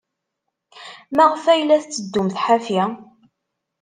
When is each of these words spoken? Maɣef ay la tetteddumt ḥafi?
Maɣef 1.15 1.43
ay 1.53 1.61
la 1.63 1.77
tetteddumt 1.83 2.37
ḥafi? 2.45 2.81